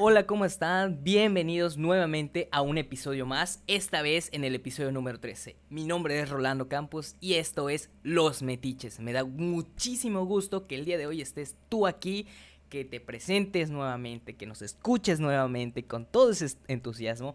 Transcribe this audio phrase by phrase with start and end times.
[0.00, 1.02] Hola, ¿cómo están?
[1.02, 5.56] Bienvenidos nuevamente a un episodio más, esta vez en el episodio número 13.
[5.70, 9.00] Mi nombre es Rolando Campos y esto es Los Metiches.
[9.00, 12.28] Me da muchísimo gusto que el día de hoy estés tú aquí,
[12.68, 17.34] que te presentes nuevamente, que nos escuches nuevamente con todo ese entusiasmo.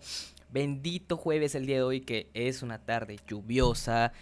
[0.49, 4.13] Bendito jueves el día de hoy que es una tarde lluviosa,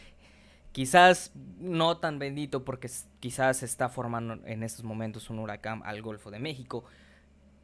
[0.72, 2.90] Quizás no tan bendito porque
[3.20, 6.86] quizás se está formando en estos momentos un huracán al Golfo de México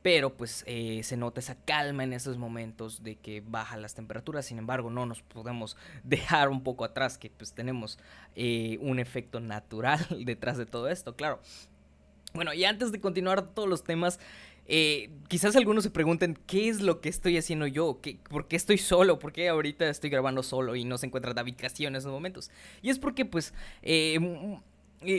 [0.02, 4.46] pero pues eh, se nota esa calma en esos momentos de que bajan las temperaturas,
[4.46, 8.00] sin embargo no nos podemos dejar un poco atrás que pues tenemos
[8.36, 11.40] eh, un efecto natural detrás de todo esto, claro.
[12.34, 14.20] Bueno, y antes de continuar todos los temas,
[14.68, 18.58] eh, quizás algunos se pregunten qué es lo que estoy haciendo yo, ¿Qué, por qué
[18.58, 21.96] estoy solo, por qué ahorita estoy grabando solo y no se encuentra David Castillo en
[21.96, 22.52] esos momentos.
[22.82, 23.54] Y es porque pues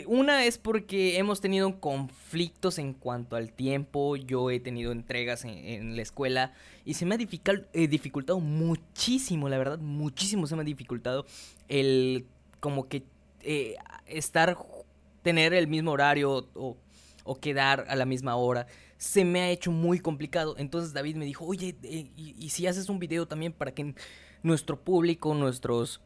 [0.06, 4.16] una es porque hemos tenido conflictos en cuanto al tiempo.
[4.16, 6.52] Yo he tenido entregas en, la escuela
[6.84, 11.26] y se me ha eh, dificultado muchísimo, la verdad, muchísimo se me ha dificultado
[11.68, 12.26] el
[12.60, 13.04] como que
[13.42, 14.58] eh, estar,
[15.22, 16.76] tener el mismo horario o,
[17.40, 18.66] quedar a la misma hora.
[18.96, 20.56] Se me ha hecho muy complicado.
[20.58, 23.94] Entonces David me dijo, oye, eh, y si haces un video también para que
[24.42, 26.00] nuestro público, nuestros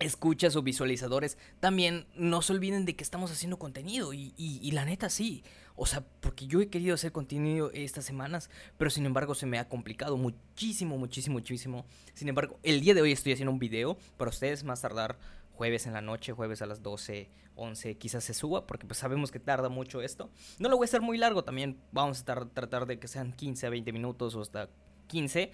[0.00, 4.12] escuchas o visualizadores, también no se olviden de que estamos haciendo contenido.
[4.12, 5.44] Y, la neta sí.
[5.76, 9.58] O sea, porque yo he querido hacer contenido estas semanas, pero sin embargo se me
[9.58, 11.86] ha complicado muchísimo, muchísimo, muchísimo.
[12.14, 15.18] Sin embargo, el día de hoy estoy haciendo un video para ustedes, más tardar
[15.52, 19.30] jueves en la noche, jueves a las 12, 11, quizás se suba, porque pues sabemos
[19.30, 20.30] que tarda mucho esto.
[20.58, 23.66] No lo voy a hacer muy largo también, vamos a tratar de que sean 15
[23.66, 24.68] a 20 minutos o hasta
[25.08, 25.52] 15.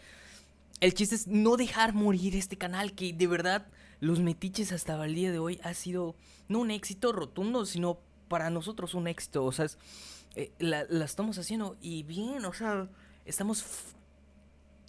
[0.80, 3.67] El chiste es no dejar morir este canal que de verdad
[4.00, 6.14] los metiches hasta el día de hoy ha sido
[6.48, 9.44] no un éxito rotundo, sino para nosotros un éxito.
[9.44, 9.66] O sea,
[10.34, 12.89] eh, la, estamos haciendo y bien, o sea,
[13.24, 13.64] estamos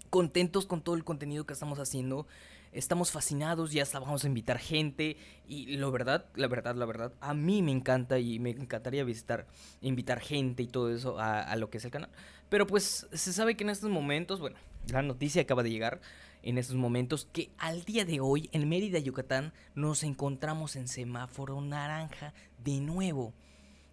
[0.10, 2.28] contentos con todo el contenido que estamos haciendo.
[2.74, 5.18] Estamos fascinados, ya hasta vamos a invitar gente.
[5.48, 9.48] Y la verdad, la verdad, la verdad, a mí me encanta y me encantaría visitar,
[9.82, 12.10] invitar gente y todo eso a, a lo que es el canal.
[12.50, 14.58] Pero pues se sabe que en estos momentos, bueno,
[14.90, 16.02] la noticia acaba de llegar
[16.44, 21.60] en estos momentos que al día de hoy en Mérida, Yucatán, nos encontramos en semáforo
[21.62, 22.34] naranja
[22.64, 23.34] de nuevo.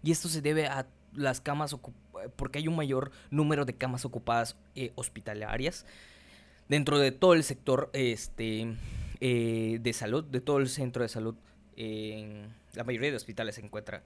[0.03, 1.75] Y esto se debe a las camas
[2.35, 5.85] porque hay un mayor número de camas ocupadas eh, hospitalarias
[6.67, 8.75] dentro de todo el sector este,
[9.19, 11.35] eh, de salud, de todo el centro de salud.
[11.75, 14.03] la mayoría de hospitales se encuentra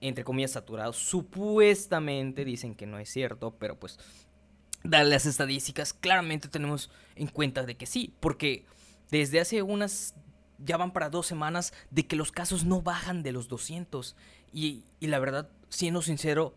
[0.00, 0.92] entre comillas saturado.
[0.92, 3.98] Supuestamente dicen que no es cierto, pero pues
[4.82, 8.64] Las estadísticas, claramente tenemos en cuenta de que sí, porque
[9.10, 10.14] desde hace unas,
[10.58, 14.16] ya van para dos semanas, de que los casos no bajan de los 200.
[14.52, 16.54] Y, y la verdad, siendo sincero,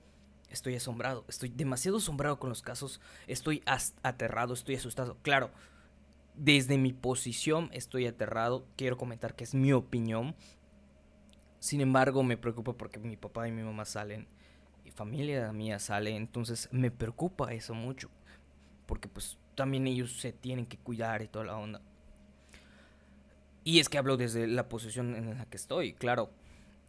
[0.50, 3.64] estoy asombrado, estoy demasiado asombrado con los casos, estoy
[4.04, 5.18] aterrado, estoy asustado.
[5.22, 5.52] Claro,
[6.36, 10.36] desde mi posición estoy aterrado, quiero comentar que es mi opinión.
[11.59, 14.28] Sin embargo, me preocupa porque mi papá y mi mamá salen
[14.90, 18.09] familia mía sale, entonces me preocupa eso mucho,
[18.88, 21.81] porque pues también ellos se tienen que cuidar y toda la onda.
[23.64, 26.31] Y es que hablo desde la posición en la que estoy, claro.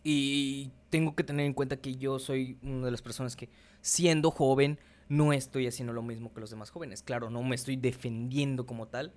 [0.04, 3.50] Y tengo que tener en cuenta que yo soy una de las personas que,
[3.82, 7.02] siendo joven, no estoy haciendo lo mismo que los demás jóvenes.
[7.02, 9.12] Claro, no me estoy defendiendo como tal,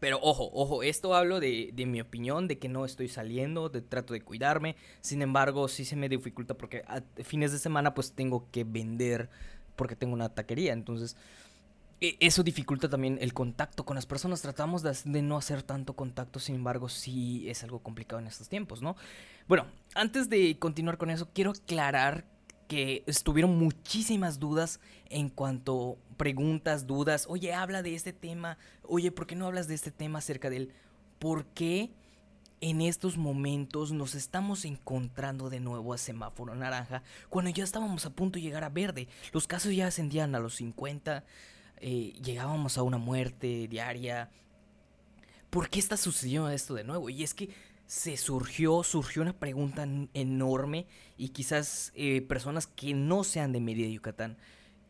[0.00, 3.82] pero ojo, ojo, esto hablo de, de, mi opinión, de que no estoy saliendo, de
[3.82, 4.76] trato de cuidarme.
[5.00, 9.28] Sin embargo, sí se me dificulta porque a fines de semana pues tengo que vender
[9.74, 10.72] porque tengo una taquería.
[10.72, 11.16] Entonces,
[12.00, 14.40] e, eso dificulta también el contacto con las personas.
[14.40, 18.48] Tratamos de, de, no hacer tanto contacto, sin embargo, sí es algo complicado en estos
[18.48, 18.96] tiempos, ¿no?
[19.48, 22.24] Bueno, antes de continuar con eso, quiero aclarar
[22.68, 29.26] que estuvieron muchísimas dudas en cuanto preguntas, dudas, oye, habla de este tema, oye, ¿por
[29.26, 30.72] qué no hablas de este tema acerca de él?
[31.18, 31.90] ¿Por qué
[32.60, 38.10] en estos momentos nos estamos encontrando de nuevo a semáforo naranja cuando ya estábamos a
[38.10, 39.08] punto de llegar a verde?
[39.32, 41.24] Los casos ya ascendían a los 50,
[41.80, 44.30] eh, llegábamos a una muerte diaria.
[45.48, 47.08] ¿Por qué está sucediendo esto de nuevo?
[47.08, 47.48] Y es que
[47.88, 50.86] se surgió, surgió una pregunta enorme
[51.16, 54.36] y quizás eh, personas que no sean de Mérida, Yucatán,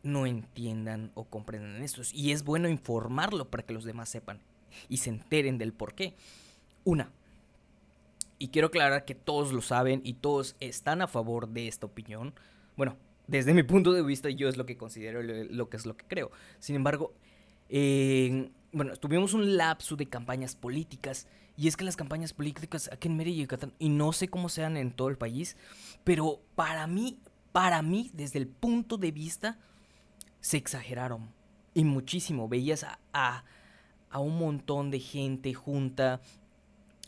[0.03, 2.01] no entiendan o comprendan esto.
[2.13, 4.41] Y es bueno informarlo para que los demás sepan
[4.89, 6.13] y se enteren del por qué.
[6.83, 7.09] Una,
[8.37, 12.33] y quiero aclarar que todos lo saben y todos están a favor de esta opinión.
[12.75, 12.97] Bueno,
[13.27, 16.05] desde mi punto de vista yo es lo que considero lo que es lo que
[16.05, 16.31] creo.
[16.59, 17.13] Sin embargo,
[18.71, 21.27] bueno, tuvimos un lapso de campañas políticas
[21.57, 24.49] y es que las campañas políticas aquí en Mérida y Yucatán, y no sé cómo
[24.49, 25.57] sean en todo el país,
[26.03, 27.19] pero para mí,
[27.51, 29.59] para mí, desde el punto de vista,
[30.39, 31.31] se exageraron.
[31.73, 32.47] Y muchísimo.
[32.47, 33.43] Veías a, a,
[34.09, 36.21] a un montón de gente junta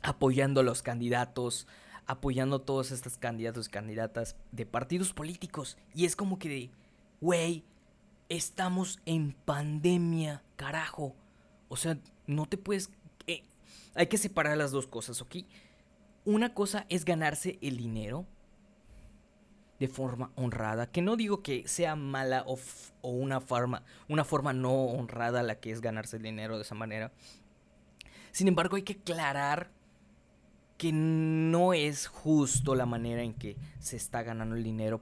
[0.04, 1.68] apoyando a los candidatos,
[2.06, 5.78] apoyando a todos estos candidatos y candidatas de partidos políticos.
[5.96, 6.72] Y es como que
[7.22, 7.64] güey,
[8.30, 11.16] estamos en pandemia, carajo.
[11.72, 11.98] O sea,
[12.28, 12.90] no te puedes...
[13.28, 13.44] Eh,
[13.96, 15.38] hay que separar las dos cosas, ¿ok?
[16.26, 18.26] Una cosa es ganarse el dinero
[19.80, 22.60] de forma honrada, que no digo que sea mala o,
[23.10, 27.14] una, forma, una forma no honrada la que es ganarse el dinero de esa manera.
[28.34, 29.72] Sin embargo, hay que aclarar
[30.78, 35.02] que no es justo la manera en que se está ganando el dinero,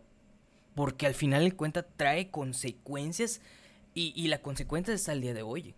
[0.76, 3.42] porque al final de cuenta trae consecuencias
[3.96, 5.74] y, y la consecuencia está el día de hoy.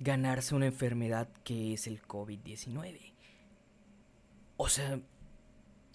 [0.00, 3.12] Ganarse una enfermedad que es el COVID-19.
[4.56, 5.00] O sea,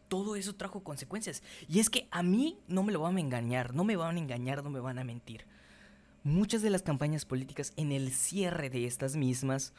[0.07, 1.41] todo eso trajo consecuencias.
[1.67, 4.19] Y es que a mí no me lo van a engañar, no me van a
[4.19, 5.45] engañar, no me van a mentir.
[6.23, 9.73] Muchas de las campañas políticas en el cierre de estas mismas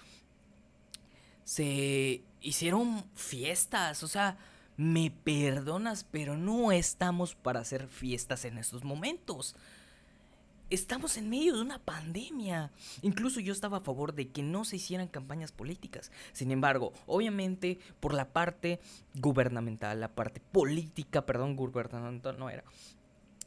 [1.45, 4.37] se hicieron fiestas, o sea,
[4.77, 9.55] me perdonas, pero no estamos para hacer fiestas en estos momentos.
[10.75, 12.73] Estamos en medio de una pandemia.
[13.03, 16.11] Incluso yo estaba a favor de que no se hicieran campañas políticas.
[16.33, 18.81] Sin embargo, obviamente por la parte
[19.15, 22.65] gubernamental, la parte política, perdón, gubernamental no era.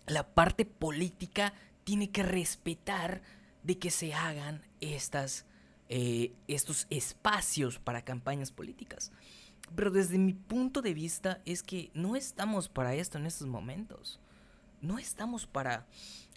[0.05, 1.53] La parte política
[1.83, 3.21] tiene que respetar
[3.61, 5.45] de que se hagan estas
[5.89, 9.11] eh, estos espacios para campañas políticas.
[9.75, 14.21] Pero desde mi punto de vista es que no estamos para esto en estos momentos.
[14.81, 15.87] No estamos para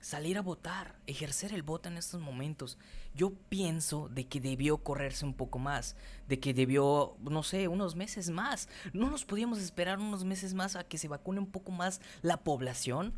[0.01, 2.79] salir a votar, ejercer el voto en estos momentos.
[3.15, 5.97] Yo pienso de que debió correrse un poco más,
[6.27, 8.69] de que debió, no sé, unos meses más.
[8.93, 12.39] No nos podíamos esperar unos meses más a que se vacune un poco más la
[12.39, 13.13] población.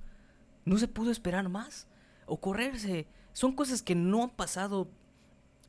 [0.64, 1.86] No se pudo esperar más.
[2.26, 3.06] O correrse.
[3.32, 4.88] Son cosas que no han pasado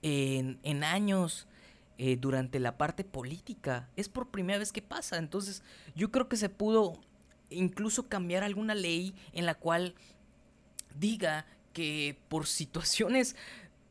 [0.02, 1.48] en, años
[1.98, 3.90] eh, durante la parte política.
[3.96, 5.18] Es por primera vez que pasa.
[5.18, 5.64] Entonces
[5.96, 7.00] yo creo que se pudo
[7.54, 9.96] incluso cambiar alguna ley en la cual
[11.00, 13.36] diga que por situaciones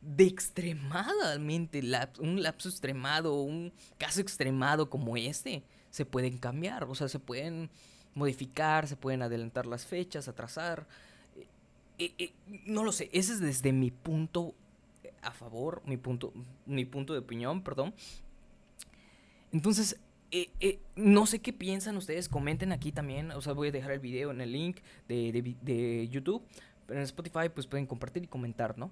[0.01, 1.83] de extremadamente
[2.19, 7.71] un lapso extremado, un caso extremado como este, se pueden cambiar, o sea, se pueden
[8.15, 10.87] modificar, se pueden adelantar las fechas, atrasar.
[11.99, 12.33] Eh, eh,
[12.67, 14.55] no lo sé, ese es desde mi punto
[15.23, 16.33] a favor, mi punto,
[16.67, 17.95] mi punto de opinión, perdón.
[19.53, 19.99] Entonces,
[20.35, 23.93] eh, eh, no sé qué piensan ustedes, comenten aquí también, o sea, voy a dejar
[23.93, 26.43] el video en el link de, de, YouTube,
[26.87, 28.91] pero en Spotify pues pueden compartir y comentar, ¿no?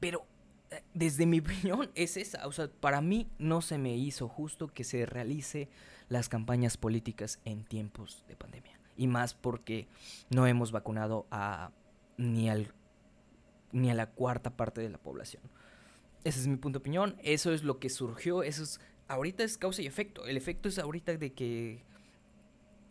[0.00, 0.26] Pero
[0.70, 4.68] eh, desde mi opinión es esa, o sea, para mí no se me hizo justo
[4.68, 5.70] que se realice
[6.10, 8.78] las campañas políticas en tiempos de pandemia.
[8.98, 9.88] Y más porque
[10.28, 11.70] no hemos vacunado a
[12.18, 12.74] ni al
[13.72, 15.42] ni a la cuarta parte de la población.
[16.22, 19.58] Ese es mi punto de opinión, eso es lo que surgió, eso es, ahorita es
[19.58, 21.82] causa y efecto, el efecto es ahorita de que,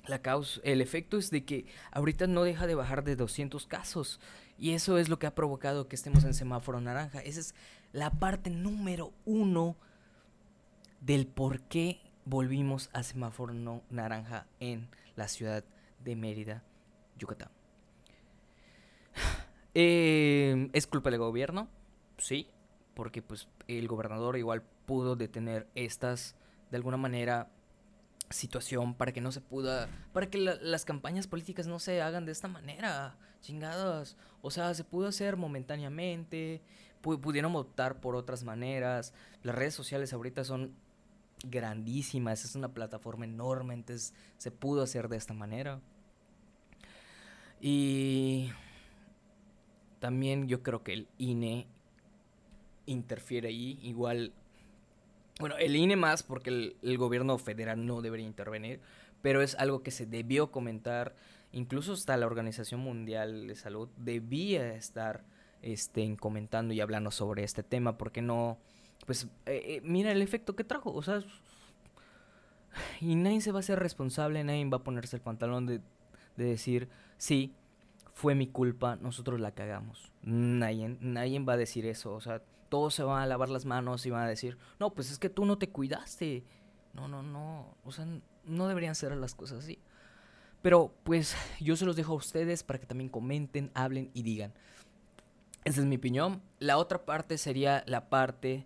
[0.05, 4.19] la causa, el efecto es de que ahorita no deja de bajar de 200 casos
[4.57, 7.55] y eso es lo que ha provocado que estemos en semáforo naranja, esa es
[7.91, 9.75] la parte número uno
[11.01, 13.53] del por qué volvimos a semáforo
[13.89, 15.63] naranja en la ciudad
[16.03, 16.63] de Mérida,
[17.17, 17.49] Yucatán.
[19.75, 21.67] Eh, ¿Es culpa del gobierno?
[22.19, 22.47] Sí,
[22.93, 26.35] porque pues el gobernador igual pudo detener estas,
[26.71, 27.49] de alguna manera,
[28.29, 32.31] situación para que no se pueda, para que las campañas políticas no se hagan de
[32.31, 34.17] esta manera, chingadas.
[34.41, 36.61] O sea, se pudo hacer momentáneamente,
[37.01, 39.13] pudieron optar por otras maneras.
[39.43, 40.73] Las redes sociales ahorita son
[41.45, 45.81] grandísimas, es una plataforma enorme, entonces se pudo hacer de esta manera.
[47.61, 48.51] Y
[49.99, 51.67] también yo creo que el INE
[52.85, 53.79] interfiere ahí.
[53.81, 54.33] Igual,
[55.39, 58.79] bueno, el INE más porque el, gobierno federal no debería intervenir,
[59.21, 61.15] pero es algo que se debió comentar.
[61.51, 65.23] Incluso hasta la Organización Mundial de Salud debía estar
[65.61, 68.57] este, comentando y hablando sobre este tema, porque no,
[69.05, 71.23] pues, eh, eh, mira el efecto que trajo, o sea,
[73.01, 75.81] y nadie se va a hacer responsable, nadie va a ponerse el pantalón de,
[76.37, 77.53] de decir, sí,
[78.13, 80.11] fue mi culpa, nosotros la cagamos.
[80.21, 82.41] Nadie, nadie va a decir eso, o sea,
[82.73, 85.29] todos se van a lavar las manos y van a decir, no, pues es que
[85.29, 86.43] tú no te cuidaste.
[86.95, 88.07] No, no, no, o sea,
[88.45, 89.77] no deberían ser las cosas así.
[90.63, 94.53] Pero pues yo se los dejo a ustedes para que también comenten, hablen y digan.
[95.63, 96.41] Esa es mi opinión.
[96.57, 98.65] La otra parte sería la parte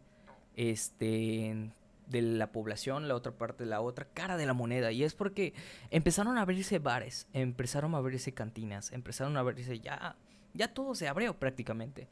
[0.55, 1.69] este
[2.07, 4.93] de la población, la otra parte, la otra cara de la moneda.
[4.93, 5.53] Y es porque
[5.91, 10.15] empezaron a abrirse bares, empezaron a abrirse cantinas, empezaron a abrirse ya,
[10.53, 12.07] ya todo se abrió prácticamente.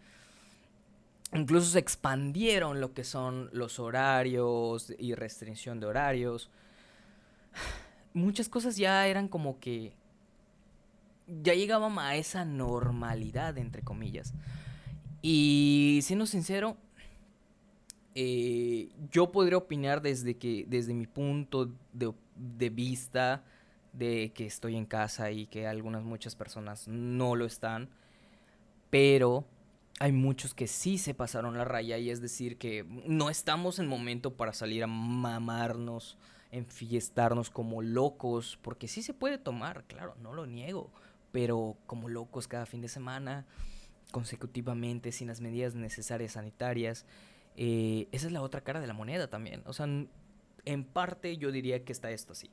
[1.33, 6.49] Incluso se expandieron lo que son los horarios y restricción de horarios.
[8.13, 9.93] Muchas cosas ya eran como que
[11.27, 14.33] ya llegábamos a esa normalidad, entre comillas.
[15.21, 16.77] Y siendo sincero,
[18.13, 23.43] eh, yo podría opinar desde que, desde mi punto de, vista,
[23.91, 27.89] de que estoy en casa y que algunas muchas personas no lo están,
[28.89, 29.45] pero
[29.99, 33.87] hay muchos que sí se pasaron la raya y es decir que no estamos en
[33.87, 36.17] momento para salir a mamarnos,
[36.51, 40.91] enfiestarnos como locos, porque sí se puede tomar, claro, no lo niego,
[41.31, 43.45] pero como locos cada fin de semana,
[44.11, 47.05] consecutivamente, sin las medidas necesarias sanitarias.
[47.57, 49.61] Eh, esa es la otra cara de la moneda también.
[49.65, 49.87] O sea,
[50.65, 52.49] en parte yo diría que está esto así.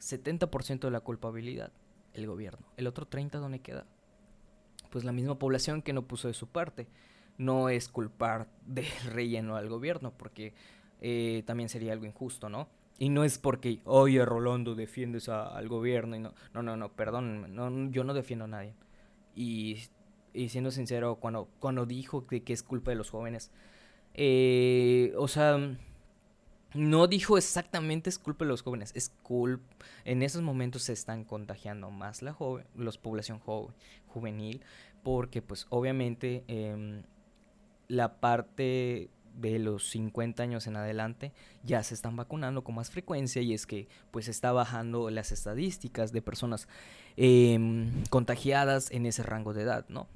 [0.00, 1.72] 70% de la culpabilidad,
[2.14, 2.66] el gobierno.
[2.76, 3.86] El otro 30% ¿dónde queda?
[4.92, 6.86] Pues la misma población que no puso de su parte.
[7.38, 10.52] No es culpar del relleno al gobierno, porque
[11.00, 12.68] eh, también sería algo injusto, ¿no?
[12.98, 16.14] Y no es porque, oye, Rolando, defiendes al gobierno.
[16.14, 18.74] Y no, no, no, no perdón, no, yo no defiendo a nadie.
[19.34, 19.78] Y,
[20.34, 23.50] y, siendo sincero, cuando, cuando dijo que, que es culpa de los jóvenes,
[24.12, 25.74] eh, o sea,
[26.74, 29.64] no dijo exactamente es culpa de los jóvenes, es culpa.
[30.04, 33.74] En esos momentos se están contagiando más la joven, los población joven,
[34.06, 34.62] juvenil,
[35.02, 37.02] porque pues obviamente eh,
[37.88, 43.40] la parte de los 50 años en adelante ya se están vacunando con más frecuencia
[43.42, 46.68] y es que pues está bajando las estadísticas de personas
[47.16, 47.58] eh,
[48.10, 50.08] contagiadas en ese rango de edad, ¿no?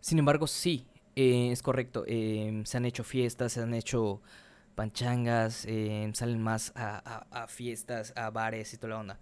[0.00, 0.86] Sin embargo, sí,
[1.16, 4.20] eh, es correcto, eh, se han hecho fiestas, se han hecho
[4.76, 9.18] panchangas, em, salen más a, fiestas, a bares y toda la onda.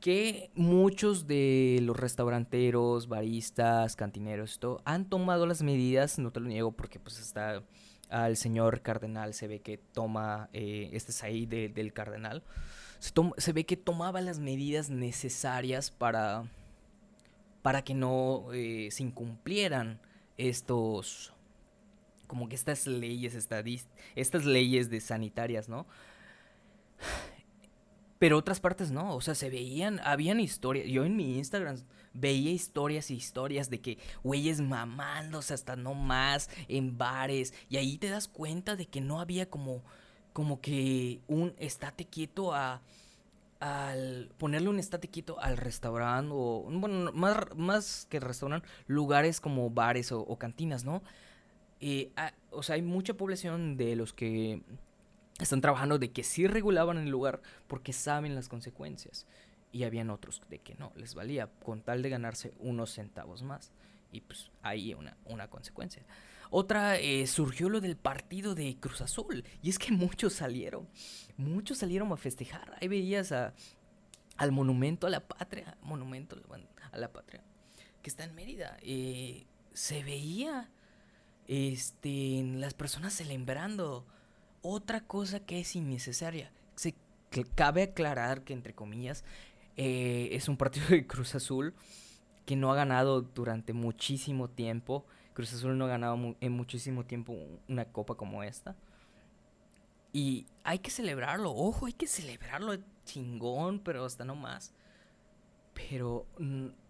[0.00, 6.46] Que muchos de los restauranteros, baristas, cantineros, esto, han tomado las medidas, no te lo
[6.46, 7.64] niego porque pues está
[8.08, 12.44] al señor cardenal, se ve que toma, eh, este es ahí del cardenal,
[13.00, 16.44] se, se, ve que tomaba las medidas necesarias para,
[17.62, 20.00] para que no eh, se incumplieran
[20.36, 21.34] estos,
[22.28, 25.86] como que estas leyes, estas leyes de sanitarias, ¿no?
[28.18, 30.86] Pero otras partes no, o sea, se veían, habían historias.
[30.88, 31.76] Yo en mi Instagram
[32.12, 37.54] veía historias y historias de que güeyes mamándose hasta no más en bares.
[37.68, 39.84] Y ahí te das cuenta de que no había como,
[40.32, 42.82] como que un estate quieto a.
[43.60, 49.68] Al ponerle un estate quieto al restaurante o, bueno, más, más que restaurante, lugares como
[49.68, 51.02] bares o, cantinas, ¿no?
[51.80, 52.10] Eh,
[52.50, 54.62] o sea, hay mucha población de los que
[55.38, 59.26] están trabajando de que sí regulaban el lugar porque saben las consecuencias.
[59.70, 63.72] Y habían otros de que no, les valía con tal de ganarse unos centavos más.
[64.10, 66.04] Y pues ahí una, una consecuencia.
[66.50, 69.44] Otra, eh, surgió lo del partido de Cruz Azul.
[69.62, 70.88] Y es que muchos salieron.
[71.36, 72.76] Muchos salieron a festejar.
[72.80, 73.52] Ahí veías a,
[74.38, 75.76] al monumento a la patria.
[75.82, 76.36] Monumento
[76.90, 77.44] a la patria.
[78.02, 78.78] Que está en Mérida.
[78.80, 80.70] Eh, se veía
[81.48, 84.06] este, las personas celebrando
[84.62, 86.52] otra cosa que es innecesaria.
[86.76, 86.94] Se,
[87.54, 89.24] cabe aclarar que, entre comillas,
[89.76, 91.74] eh, es un partido de Cruz Azul
[92.46, 95.04] que no ha ganado durante muchísimo tiempo.
[95.34, 97.36] Cruz Azul no ha ganado en muchísimo tiempo
[97.68, 98.76] una copa como esta.
[100.12, 104.72] Y hay que celebrarlo, ojo, hay que celebrarlo chingón, pero hasta no más.
[105.74, 106.26] Pero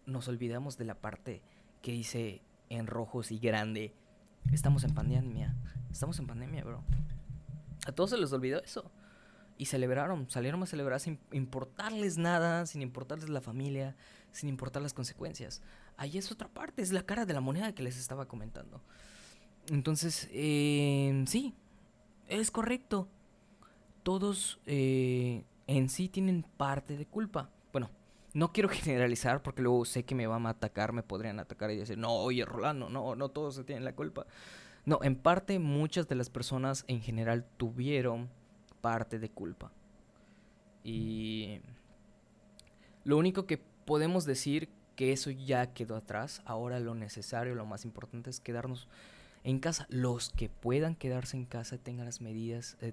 [0.06, 1.42] nos olvidamos de la parte
[1.82, 3.92] que dice en rojos y grande.
[4.52, 5.54] Estamos en pandemia.
[5.90, 6.82] Estamos en pandemia, bro.
[7.86, 8.90] A todos se les olvidó eso.
[9.56, 13.96] Y celebraron, salieron a celebrar sin importarles nada, sin importarles la familia,
[14.30, 15.62] sin importar las consecuencias.
[15.96, 18.80] Ahí es otra parte, es la cara de la moneda que les estaba comentando.
[19.68, 21.54] Entonces, eh, sí,
[22.28, 23.08] es correcto.
[24.02, 27.50] Todos eh, en sí tienen parte de culpa.
[28.38, 31.76] No quiero generalizar porque luego sé que me van a atacar, me podrían atacar y
[31.76, 34.26] decir, no, oye, Rolando, no, no todos se tienen la culpa.
[34.84, 38.30] No, en parte muchas de las personas en general tuvieron
[38.80, 39.72] parte de culpa.
[40.84, 41.60] Y
[43.02, 47.84] lo único que podemos decir que eso ya quedó atrás, ahora lo necesario, lo más
[47.84, 48.88] importante es quedarnos
[49.42, 49.88] en casa.
[49.90, 52.92] Los que puedan quedarse en casa, tengan las medidas, eh,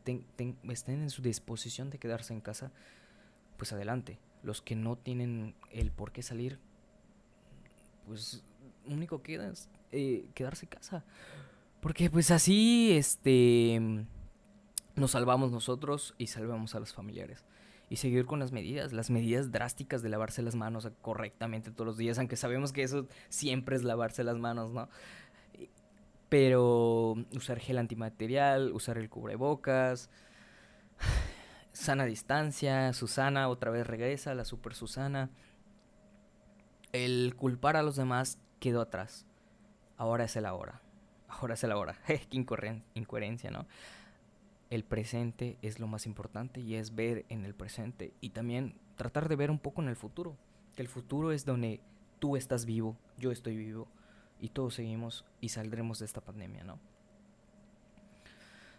[0.70, 2.72] estén en su disposición de quedarse en casa,
[3.58, 4.18] pues adelante.
[4.46, 6.60] Los que no tienen el por qué salir,
[8.06, 8.44] pues
[8.88, 11.04] único que queda es eh, quedarse en casa.
[11.82, 14.06] Porque pues así, este,
[14.96, 17.44] nos salvamos nosotros y salvamos a los familiares.
[17.88, 21.98] y seguir con las medidas, las medidas drásticas de lavarse las manos correctamente todos los
[21.98, 24.90] días, aunque sabemos que eso siempre es lavarse las manos, ¿no?
[26.30, 30.10] Pero usar gel antimaterial, usar el cubrebocas,
[31.75, 35.29] sana distancia, Susana otra vez regresa, la super Susana.
[36.91, 39.25] El culpar a los demás quedó atrás.
[39.98, 40.82] Ahora es el ahora.
[41.27, 41.98] Ahora es el ahora.
[42.08, 42.27] Qué
[42.94, 43.67] incoherencia, ¿no?
[44.70, 49.29] el presente es lo más importante y es ver en el presente y también tratar
[49.29, 50.38] de ver un poco en el futuro.
[50.75, 51.82] Que el futuro es donde
[52.20, 53.88] tú estás vivo, yo estoy vivo
[54.39, 56.79] y todos seguimos y saldremos de esta pandemia, ¿no?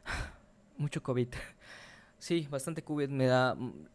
[0.76, 1.28] Mucho COVID.
[2.18, 3.08] Sí, bastante COVID.
[3.08, 3.88] Me da mm,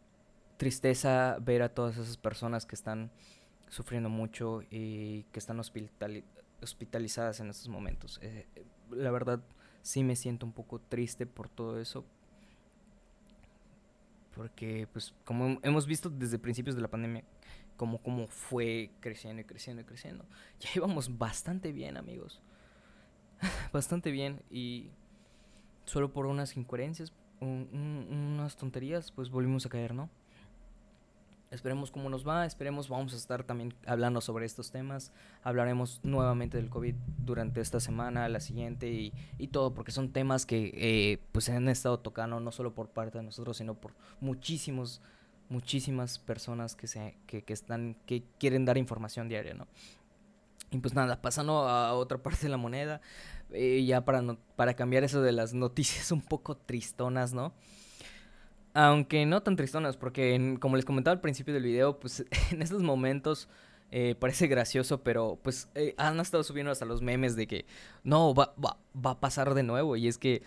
[0.57, 3.11] tristeza ver a todas esas personas que están
[3.69, 8.19] sufriendo mucho y que están hospitalizadas en estos momentos.
[8.21, 8.45] Eh,
[8.91, 9.41] la verdad,
[9.81, 12.05] sí me siento un poco triste por todo eso.
[14.35, 17.23] Porque, pues, como hemos visto desde principios de la pandemia,
[17.77, 20.25] como, como fue creciendo y creciendo y creciendo.
[20.59, 22.41] Ya íbamos bastante bien, amigos.
[23.73, 24.41] bastante bien.
[24.49, 24.91] Y
[25.85, 30.09] solo por unas incoherencias, unas tonterías, pues volvimos a caer, ¿no?
[31.51, 35.11] Esperemos cómo nos va, esperemos, vamos a estar también hablando sobre estos temas.
[35.43, 36.95] Hablaremos nuevamente del COVID
[37.25, 41.67] durante esta semana, la siguiente y, y todo, porque son temas que eh, pues han
[41.67, 45.01] estado tocando no solo por parte de nosotros, sino por muchísimos,
[45.49, 49.67] muchísimas personas que, se, que, que están, que quieren dar información diaria, ¿no?
[50.71, 53.01] Y pues nada, pasando a otra parte de la moneda,
[53.51, 57.53] eh, ya para, no, para cambiar eso de las noticias un poco tristonas, ¿no?
[58.73, 62.81] Aunque no tan tristonas, porque como les comentaba al principio del video, pues en estos
[62.81, 63.49] momentos
[63.91, 67.65] eh, parece gracioso, pero pues eh, han estado subiendo hasta los memes de que
[68.05, 69.97] no, va, va, va a pasar de nuevo.
[69.97, 70.43] Y es que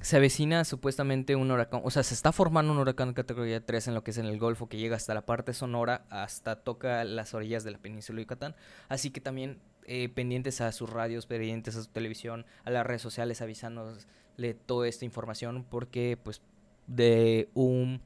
[0.00, 3.94] se avecina supuestamente un huracán, o sea, se está formando un huracán categoría 3 en
[3.94, 7.34] lo que es en el Golfo, que llega hasta la parte sonora, hasta toca las
[7.34, 8.54] orillas de la península de Yucatán.
[8.88, 13.02] Así que también eh, pendientes a sus radios, pendientes a su televisión, a las redes
[13.02, 16.42] sociales, avisándole toda esta información, porque pues
[16.86, 18.00] de un,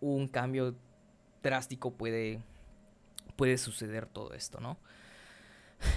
[0.00, 0.74] un cambio
[1.42, 2.40] drástico puede,
[3.36, 4.78] puede suceder todo esto, ¿no?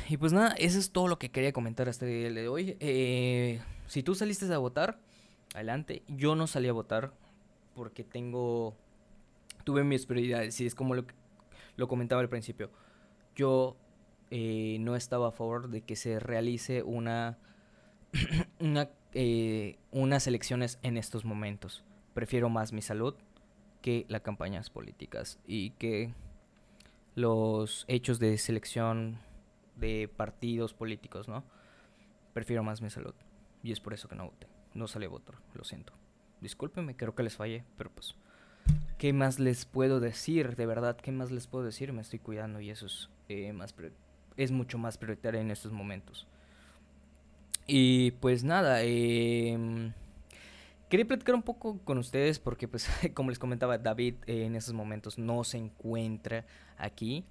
[0.09, 2.77] Y pues nada, eso es todo lo que quería comentar este día de hoy.
[2.79, 4.99] Eh, si tú saliste a votar,
[5.53, 6.03] adelante.
[6.07, 7.13] Yo no salí a votar
[7.73, 8.75] porque tengo...
[9.63, 11.05] Tuve mis prioridades y es como lo,
[11.75, 12.69] lo comentaba al principio.
[13.35, 13.75] Yo
[14.29, 17.39] eh, no estaba a favor de que se realice una,
[18.59, 21.85] una eh, unas elecciones en estos momentos.
[22.13, 23.15] Prefiero más mi salud
[23.81, 26.13] que las campañas políticas y que
[27.15, 29.17] los hechos de selección
[29.77, 31.45] de partidos políticos, ¿no?
[32.33, 33.15] Prefiero más mi salud.
[33.65, 34.47] Y es por eso que no voté.
[34.75, 35.91] No salí a votar, lo siento.
[36.39, 38.15] Discúlpenme, creo que les fallé, pero pues...
[38.99, 40.55] ¿Qué más les puedo decir?
[40.55, 41.91] De verdad, ¿qué más les puedo decir?
[41.91, 43.73] Me estoy cuidando y eso es, eh, más
[44.37, 46.27] es mucho más prioritario en estos momentos.
[47.65, 49.91] Y pues nada, eh,
[50.87, 54.75] quería platicar un poco con ustedes porque pues como les comentaba, David eh, en esos
[54.75, 56.45] momentos no se encuentra
[56.77, 57.25] aquí.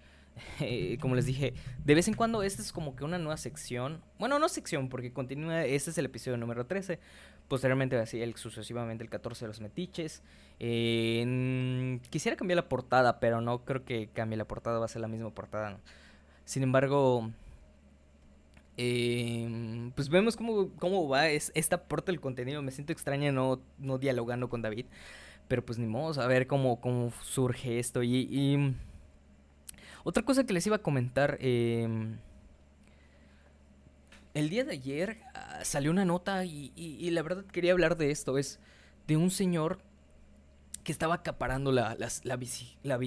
[0.61, 4.03] Eh, como les dije, de vez en cuando esta es como que una nueva sección.
[4.19, 6.99] Bueno, no sección, porque continúa, este es el episodio número 13.
[7.49, 10.23] Posteriormente así el, sucesivamente el 14 de los metiches.
[10.61, 15.03] Eh, quisiera cambiar la portada, pero no creo que cambie la portada, va a ser
[15.03, 15.79] la misma portada.
[16.45, 17.31] Sin embargo,
[18.77, 22.63] eh, pues vemos cómo, cómo va es, esta parte del contenido.
[22.63, 24.87] Me siento extraña no, no dialogando con David.
[25.49, 28.03] Pero pues ni modo, a ver cómo, cómo surge esto.
[28.03, 28.75] Y,
[30.05, 31.39] otra cosa que les iba a comentar.
[31.41, 32.19] Em,
[34.35, 38.39] el día de ayer ah, salió una nota y, la verdad quería hablar de esto.
[38.39, 38.61] Es
[39.09, 39.81] de un señor
[40.85, 42.99] que estaba acaparando la, la, la, bici, la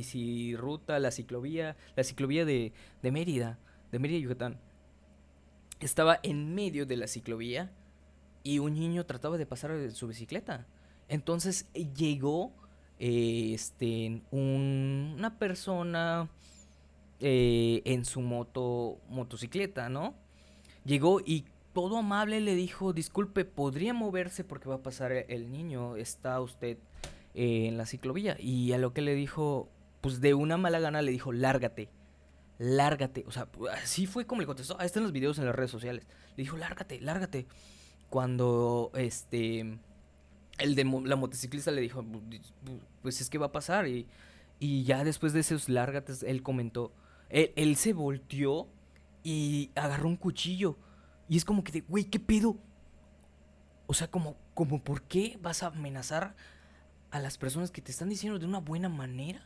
[1.11, 3.59] ciclovía, la ciclovía de, Mérida,
[3.91, 4.59] de Mérida, Yucatán
[5.79, 7.71] estaba en medio de la ciclovía
[8.43, 10.65] y un niño trataba de pasar su bicicleta.
[11.07, 12.51] Entonces eh, llegó
[12.99, 16.29] eh, este, una persona
[17.19, 20.15] eh, en su moto, motocicleta, ¿no?
[20.85, 25.95] Llegó y todo amable le dijo, disculpe, ¿podría moverse porque va a pasar el niño?
[25.95, 26.77] Está usted
[27.33, 28.37] en la ciclovía.
[28.39, 29.69] Y a lo que le dijo,
[30.01, 31.89] pues de una mala gana le dijo, lárgate
[32.59, 33.23] lárgate.
[33.27, 34.79] O sea, así fue como le contestó.
[34.79, 36.07] Ahí están los videos en las redes sociales.
[36.35, 37.47] Le dijo, lárgate, lárgate.
[38.09, 39.79] Cuando este.
[40.57, 42.03] El de la motociclista le dijo,
[43.03, 43.87] pues es que va a pasar.
[43.87, 44.07] Y,
[44.59, 46.91] y ya después de esos lárgates, él comentó.
[47.29, 48.67] Él, se volteó
[49.23, 50.77] y agarró un cuchillo.
[51.27, 52.57] Y es como que de, güey, ¿qué pedo?
[53.85, 56.35] O sea, como, como, ¿por qué vas a amenazar
[57.11, 59.45] a las personas que te están diciendo de una buena manera.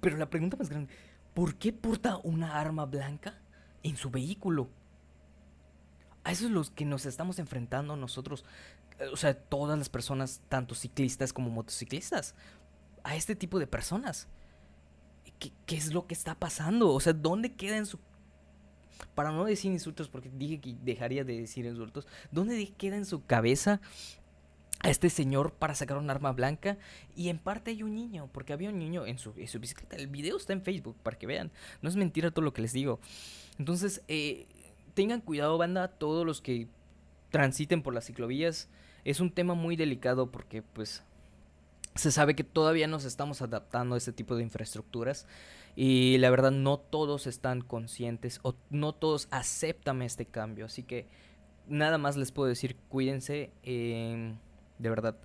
[0.00, 0.92] Pero la pregunta más grande,
[1.34, 3.38] ¿por qué porta una arma blanca
[3.82, 4.68] en su vehículo?
[6.24, 8.44] A eso es los que nos estamos enfrentando nosotros.
[9.12, 12.34] O sea, todas las personas, tanto ciclistas como motociclistas.
[13.04, 14.28] A este tipo de personas.
[15.38, 16.90] ¿Qué, ¿Qué, es lo que está pasando?
[16.90, 17.98] O sea, ¿dónde queda en su...
[19.14, 22.06] Para no decir insultos, porque dije que dejaría de decir insultos.
[22.30, 23.80] ¿Dónde queda en su cabeza
[24.80, 26.78] a este señor para sacar un arma blanca
[27.16, 29.96] y en parte hay un niño, porque había un niño en su, bicicleta.
[29.96, 31.50] El video está en Facebook para que vean.
[31.82, 33.00] No es mentira todo lo que les digo.
[33.58, 34.46] Entonces, eh,
[34.94, 36.68] tengan cuidado, banda, todos los que
[37.30, 38.68] transiten por las ciclovías.
[39.04, 41.02] Es un tema muy delicado porque pues
[41.98, 45.26] se sabe que todavía nos estamos adaptando a este tipo de infraestructuras
[45.76, 50.66] y la verdad no todos están conscientes o no todos aceptan este cambio.
[50.66, 51.06] Así que
[51.68, 53.50] nada más les puedo decir, cuídense.
[53.62, 54.34] Eh,
[54.78, 55.16] de verdad.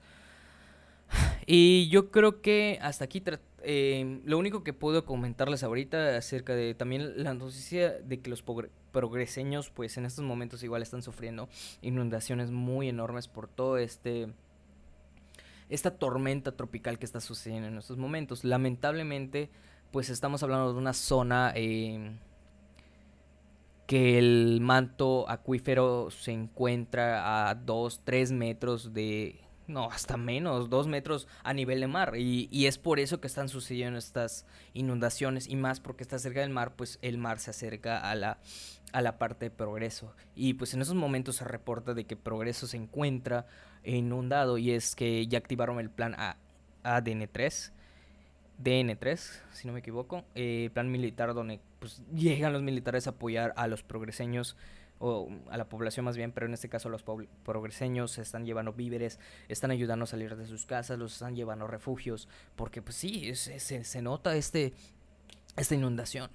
[1.46, 3.22] Y yo creo que hasta aquí
[3.64, 8.44] eh, lo único que puedo comentarles ahorita acerca de también la noticia de que los
[8.92, 11.50] progreseños pues en estos momentos igual están sufriendo
[11.82, 14.30] inundaciones muy enormes por todo este
[15.74, 18.44] esta tormenta tropical que está sucediendo en estos momentos.
[18.44, 19.50] Lamentablemente
[19.92, 22.18] pues estamos hablando de una zona eh,
[23.86, 30.88] que el manto acuífero se encuentra a 2, 3 metros de no, hasta menos, dos
[30.88, 32.16] metros a nivel de mar.
[32.18, 35.48] Y, es por eso que están sucediendo estas inundaciones.
[35.48, 38.40] Y más porque está cerca del mar, pues el mar se acerca a la,
[38.92, 40.14] a la parte de progreso.
[40.36, 43.46] Y pues en esos momentos se reporta de que progreso se encuentra
[43.84, 44.58] inundado.
[44.58, 46.38] Y es que ya activaron el plan a,
[46.84, 47.72] ADN3.
[48.64, 49.18] DN3,
[49.52, 53.68] si no me equivoco, eh, plan militar donde pues, llegan los militares a apoyar a
[53.68, 54.56] los progreseños
[55.00, 57.04] o a la población más bien, pero en este caso los
[57.44, 59.20] progreseños se están llevando víveres,
[59.50, 63.60] están ayudando a salir de sus casas, los están llevando refugios, porque pues sí, se,
[63.60, 64.74] se nota este,
[65.58, 66.30] esta inundación.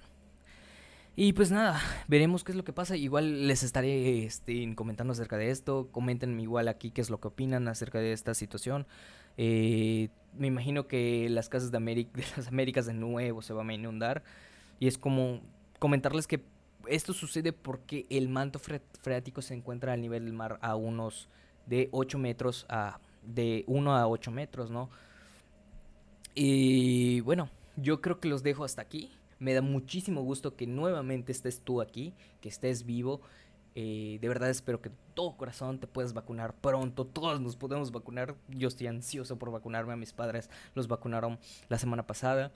[1.21, 2.95] Y pues nada, veremos qué es lo que pasa.
[2.95, 5.89] Igual les estaré este, comentando acerca de esto.
[5.91, 8.87] Comenten igual aquí qué es lo que opinan acerca de esta situación.
[9.35, 11.79] Eh, me imagino que las casas de,
[12.13, 14.23] de las Américas de nuevo se van a inundar.
[14.79, 15.41] Y es como
[15.77, 16.41] comentarles que
[16.87, 18.57] esto sucede porque el manto
[19.01, 21.27] freático se encuentra al nivel del mar a unos
[21.65, 24.89] de 8 metros a de 1 a 8 metros, ¿no?
[26.33, 29.11] Y bueno, yo creo que los dejo hasta aquí.
[29.39, 33.21] Me da muchísimo gusto que nuevamente estés tú aquí, que estés vivo.
[33.75, 37.05] Eh, de verdad espero que todo corazón te puedas vacunar pronto.
[37.05, 38.35] Todos nos podemos vacunar.
[38.49, 39.93] Yo estoy ansioso por vacunarme.
[39.93, 42.51] A mis padres los vacunaron la semana pasada.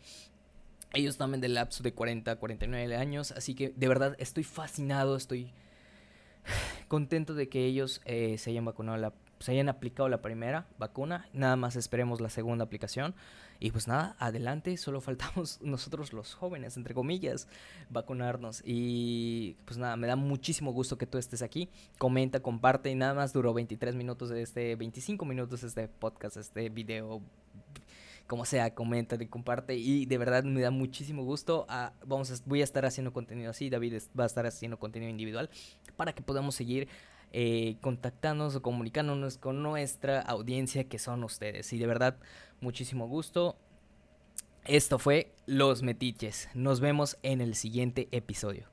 [0.94, 3.32] Ellos también del lapso de 40 a 49 años.
[3.32, 5.52] Así que de verdad estoy fascinado, estoy
[6.88, 11.28] contento de que ellos eh, se hayan vacunado la, se hayan aplicado la primera vacuna.
[11.34, 13.14] Nada más esperemos la segunda aplicación.
[13.60, 17.50] Y pues nada, adelante, solo faltamos nosotros los jóvenes, entre comillas,
[17.90, 18.64] vacunarnos.
[18.66, 21.68] Y pues nada, me da muchísimo gusto que tú estés aquí.
[21.98, 22.90] Comenta, comparte.
[22.90, 27.22] Y nada más duró 23 minutos de este, 25 minutos de este podcast, este video
[28.26, 29.76] como sea, comenta y comparte.
[29.76, 31.66] Y de verdad me da muchísimo gusto.
[31.68, 33.70] Ah, vamos voy a estar haciendo contenido así.
[33.70, 35.50] David va a estar haciendo contenido individual
[35.98, 36.88] para que podamos seguir
[37.34, 41.74] eh, contactándonos o comunicándonos con nuestra audiencia que son ustedes.
[41.74, 42.18] Y de verdad,
[42.62, 43.58] muchísimo gusto.
[44.66, 46.48] Esto fue Los Metiches.
[46.54, 48.70] Nos vemos en el siguiente episodio.